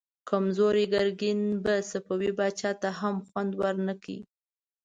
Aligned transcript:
کمزوری 0.29 0.85
ګرګين 0.93 1.39
به 1.63 1.75
صفوي 1.91 2.31
پاچا 2.37 2.71
ته 2.81 2.89
هم 2.99 3.15
خوند 3.27 3.51
ورنه 3.61 3.93
کړي. 4.03 4.17